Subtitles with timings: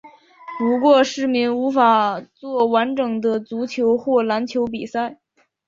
[0.57, 5.19] 不过市民无法作完整的足球或篮球比赛。